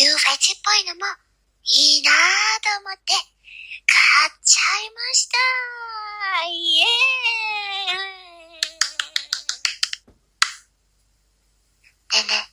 [0.00, 1.04] いうフェチっぽいのも
[1.64, 2.14] いいなぁ
[2.64, 5.36] と思って買っちゃいました。
[6.48, 8.00] イエーイ
[12.12, 12.48] ねえね、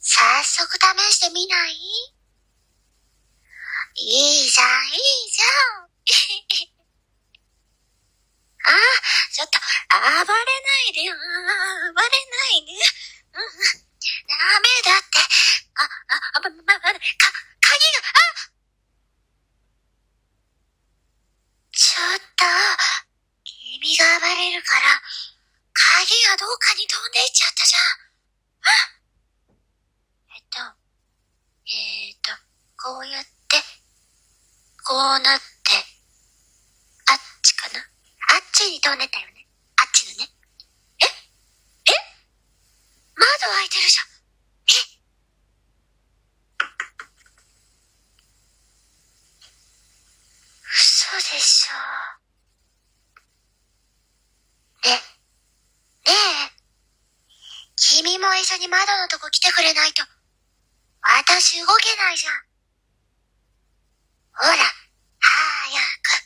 [0.00, 1.72] 早速試してみない？
[3.94, 4.98] いいじゃん、いい
[5.30, 5.46] じゃ
[5.78, 5.86] ん。
[8.64, 8.74] ああ、
[9.32, 9.58] ちょっと、
[10.26, 11.14] 暴れないでよ。
[11.14, 12.72] 暴れないで。
[13.34, 13.92] うんうん。
[14.26, 15.18] ダメだって。
[15.74, 15.88] あ、あ、
[16.34, 17.00] あ、ま、ま、ま、か、鍵が、
[18.14, 18.22] あ
[21.72, 22.44] ちょっと、
[23.44, 25.02] 君が暴れるから、
[26.12, 28.04] 鍵がどうかに飛んでいっちゃったじゃん。
[28.68, 28.76] あ
[30.36, 30.60] えっと、
[31.64, 32.36] えっと、
[32.76, 33.56] こうやって、
[34.84, 35.72] こうなって、
[37.08, 37.80] あっちかな？
[37.80, 39.48] あっちに飛んでたよね。
[39.80, 40.28] あっちのね。
[41.00, 41.06] え？
[41.06, 41.08] え？
[43.16, 43.24] 窓
[43.56, 44.06] 開いてるじゃん。
[44.68, 44.84] え
[50.76, 51.74] 嘘でしょ。
[54.88, 56.52] ね、ねえ。
[58.42, 60.02] 君も一緒に窓のとこ来てくれないと、
[61.00, 62.34] 私動けないじゃん。
[64.34, 66.18] ほら、早く。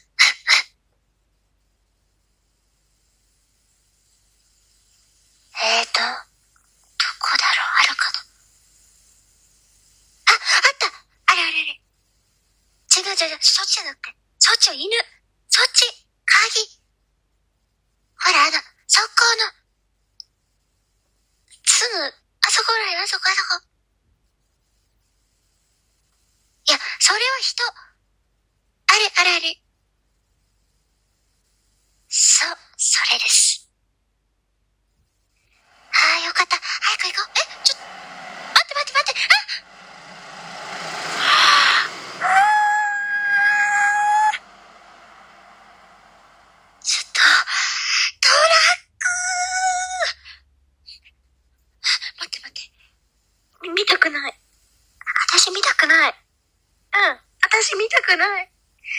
[5.64, 6.05] えーと、ど
[7.19, 7.81] こだろう？
[7.81, 8.20] あるかな？
[10.28, 10.87] あ、あった
[11.33, 11.81] あれあれあれ。
[12.97, 14.91] 違う違う違う、そっちじゃなくて、そっちは犬。
[15.48, 15.84] そっち、
[16.25, 16.81] 鍵。
[18.20, 19.09] ほら、あの、そこ
[19.41, 19.66] の、
[21.77, 22.10] すぐ、あ
[22.50, 23.66] そこらへん、あそこ、あそこ。
[26.69, 27.62] いや、それは人。
[27.64, 29.60] あれ、あれあれ。
[32.08, 33.69] そう、それです。
[35.92, 36.56] ああ、よかった。
[36.56, 37.32] 早く行こう。
[37.37, 39.20] え、ちょ、待って待って待って。
[42.22, 42.32] あ
[46.82, 49.04] ちょっと、トラック
[52.19, 52.70] 待って待って。
[53.62, 54.41] み見たくない。
[55.32, 56.10] 私見たくない。
[56.10, 57.20] うん。
[57.43, 58.50] 私見たくない。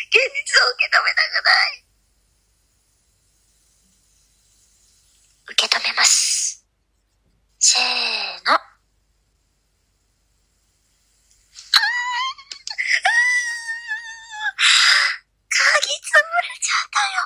[0.09, 1.85] 現実を受け止めたくない。
[5.49, 6.65] 受け止めます。
[7.59, 7.83] せー
[8.45, 8.53] の。
[8.53, 8.67] あー
[15.49, 15.57] 鍵
[16.03, 17.25] 潰れちゃったよ。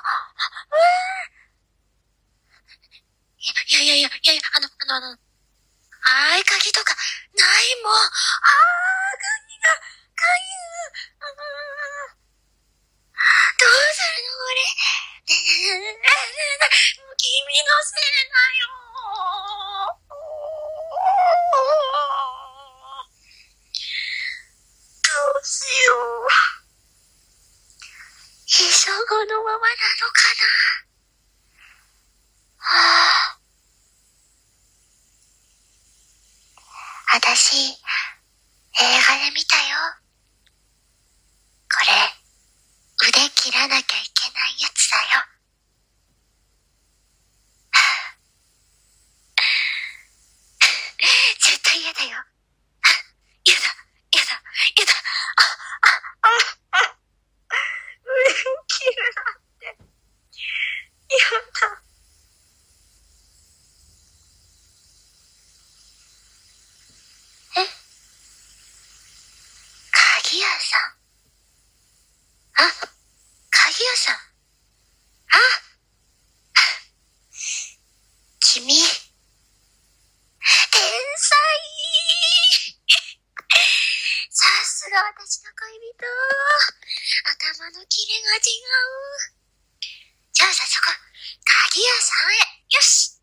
[3.42, 4.40] いやいやいやいやいやい
[4.92, 6.92] や、あの、あの、あの、合鍵とか
[7.32, 7.94] ないもん。
[7.94, 9.72] あー、鍵が、
[10.12, 10.28] 鍵
[11.16, 11.40] が、あー
[13.56, 14.60] どうするのこれ。
[17.16, 17.32] 君
[17.62, 18.68] のせいだよ。
[25.02, 25.08] ど
[25.40, 26.28] うしよう。
[28.46, 30.44] 秘書後のままなのかな。
[32.58, 32.66] は
[33.38, 33.42] あ。
[37.14, 39.78] あたし、映画で見たよ。
[41.72, 45.02] これ、腕切らなきゃいけないやつだよ。
[51.40, 52.08] 絶対嫌だよ。
[53.44, 53.62] 嫌だ、
[54.12, 54.42] 嫌だ、
[54.76, 54.92] 嫌だ。
[55.36, 55.42] あ、
[55.82, 56.30] あ、
[56.70, 56.96] あ、あ、
[58.06, 58.32] 腕
[58.68, 59.76] 切るなんて。
[61.10, 61.82] 嫌だ。
[67.54, 67.68] え
[69.90, 70.80] 鍵屋さん
[72.64, 72.70] あ、
[73.50, 74.16] 鍵屋さん。
[74.16, 74.18] あ
[78.40, 78.86] 君、天
[81.16, 81.32] 才
[84.30, 86.04] さすが私の恋人。
[87.24, 88.44] 頭のキレが違う。
[90.34, 90.84] じゃあ早速、
[91.72, 92.36] 鍵屋さんへ。
[92.68, 93.16] よし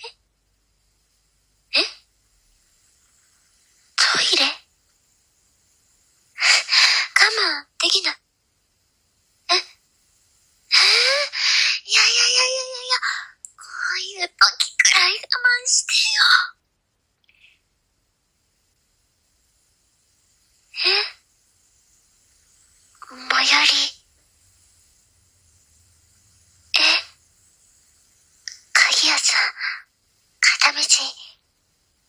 [0.00, 0.08] え
[1.76, 1.84] え
[3.96, 4.52] トイレ我
[7.36, 8.14] 慢できない。
[9.52, 9.58] ええー、
[11.84, 12.96] いやいやいやいやいやいや、
[13.54, 13.62] こ
[13.96, 15.92] ういう時くらい我慢して
[16.56, 16.60] よ。
[20.82, 20.86] え
[23.12, 23.56] 最寄り。
[26.80, 26.82] え
[28.72, 29.36] 鍵屋さん、
[30.40, 30.86] 片道、1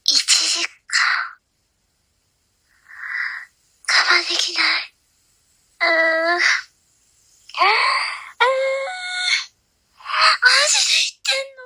[0.05, 0.69] 時間。
[3.87, 4.95] 我慢できない。
[5.81, 6.37] うーん。
[6.37, 6.41] うーん。
[10.41, 11.61] マジで言ってんの？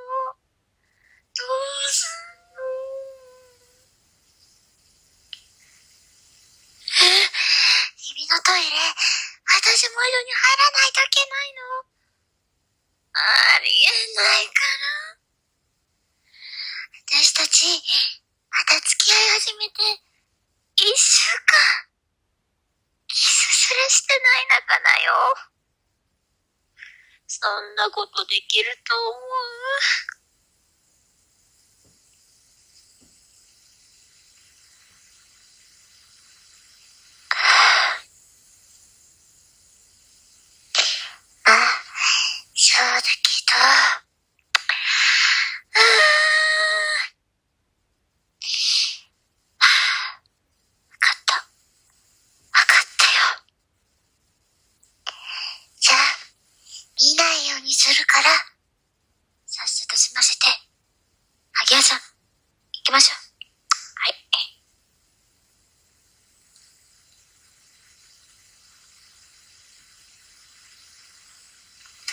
[1.36, 2.10] どうすん
[2.56, 2.63] の？
[8.25, 8.66] のトイレ、
[9.45, 11.86] 私も一緒に入らないといけないの？
[13.13, 13.88] ありえ
[14.18, 14.85] ないから。
[17.36, 17.68] たち、
[18.50, 20.00] また付き合い始めて、
[20.78, 21.92] 一週間、
[23.08, 25.36] キスすらしてない仲だよ。
[27.28, 30.25] そんなことできると思う？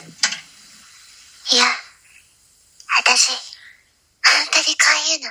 [0.00, 1.66] いや、
[3.04, 3.30] 私、
[4.24, 5.30] 本当にこういうの、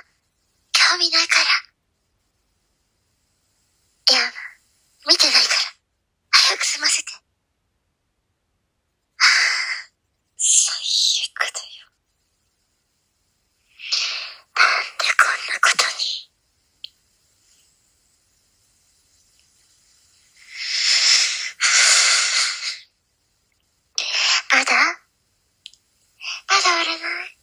[0.71, 1.45] 興味ないから。
[4.15, 4.31] いや、
[5.07, 5.73] 見てないから、
[6.29, 7.11] 早く済ませて。
[10.37, 10.73] 最
[11.25, 11.89] 悪だよ。
[14.57, 16.21] なんでこんなことに。
[24.51, 24.75] まだ
[26.61, 27.37] だ売れない。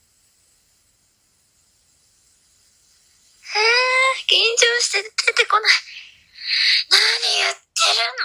[3.48, 5.72] えー、緊張して出てこない。
[6.88, 6.96] 何
[7.44, 7.60] 言って
[7.92, 8.24] るの？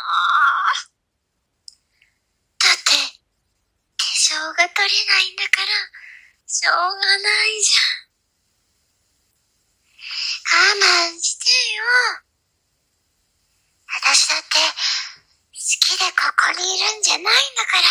[2.63, 5.68] だって、化粧が取れないんだから、
[6.48, 8.07] しょうがないじゃん。
[10.80, 11.83] 我慢してよ。
[14.00, 17.83] 私だって、好きでここにいるんじゃないんだから。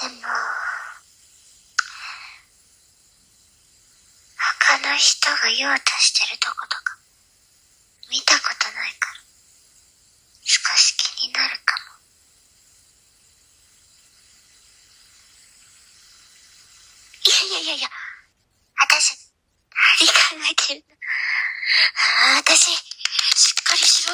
[0.00, 0.12] でも、
[4.62, 6.98] 他の人が用としてるとことか、
[8.10, 9.16] 見たことないから、
[10.44, 12.04] 少し気になるかも。
[17.24, 17.88] いやいやいやいや、
[18.76, 19.16] 私、
[19.72, 20.92] 何考えてるの？
[22.44, 24.12] 私、しっかりしろ。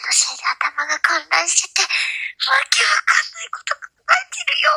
[0.00, 1.88] のせいで頭が混乱してて、わ
[2.70, 4.72] けわかんないこと考えてるよ。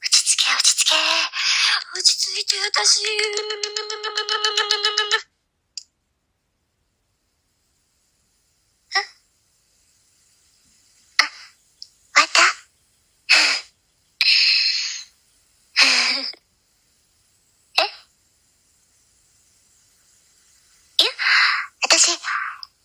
[0.00, 0.96] 落ち着け、落ち着け。
[0.96, 2.02] 落
[2.64, 3.28] 私。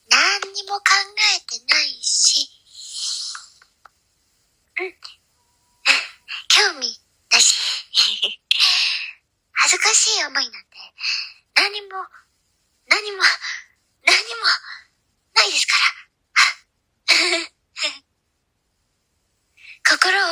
[0.09, 1.12] 何にも考え
[10.23, 10.77] い思いなんて、
[11.55, 12.07] 何も、
[12.87, 13.23] 何も、
[14.03, 14.45] 何も、
[15.35, 15.83] ないですから。
[19.85, 20.27] 心を、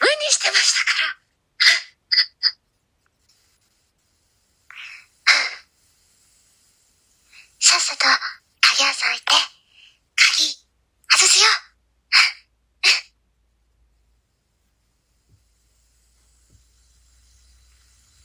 [0.00, 1.25] 無にしてましたから。